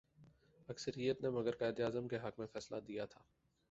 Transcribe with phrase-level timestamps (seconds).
[0.69, 3.21] اکثریت نے مگر قائد اعظم کے حق میں فیصلہ دیا تھا۔